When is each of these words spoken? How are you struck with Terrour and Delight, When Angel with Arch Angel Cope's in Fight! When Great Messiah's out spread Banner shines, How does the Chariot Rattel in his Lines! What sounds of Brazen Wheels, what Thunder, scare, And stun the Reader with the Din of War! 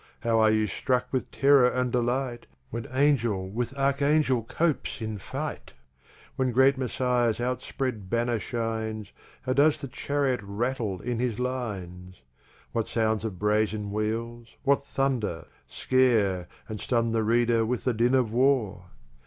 How 0.21 0.39
are 0.39 0.49
you 0.49 0.65
struck 0.65 1.13
with 1.13 1.29
Terrour 1.29 1.67
and 1.69 1.91
Delight, 1.91 2.47
When 2.71 2.87
Angel 2.91 3.47
with 3.47 3.77
Arch 3.77 4.01
Angel 4.01 4.41
Cope's 4.41 4.99
in 4.99 5.19
Fight! 5.19 5.73
When 6.37 6.51
Great 6.51 6.75
Messiah's 6.75 7.39
out 7.39 7.61
spread 7.61 8.09
Banner 8.09 8.39
shines, 8.39 9.11
How 9.43 9.53
does 9.53 9.79
the 9.79 9.87
Chariot 9.87 10.39
Rattel 10.41 11.01
in 11.01 11.19
his 11.19 11.37
Lines! 11.37 12.23
What 12.71 12.87
sounds 12.87 13.23
of 13.23 13.37
Brazen 13.37 13.91
Wheels, 13.91 14.55
what 14.63 14.83
Thunder, 14.83 15.45
scare, 15.67 16.47
And 16.67 16.81
stun 16.81 17.11
the 17.11 17.21
Reader 17.21 17.67
with 17.67 17.83
the 17.83 17.93
Din 17.93 18.15
of 18.15 18.31
War! 18.33 18.85